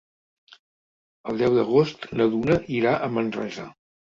[1.33, 3.69] El deu d'agost na Duna irà a Manresa.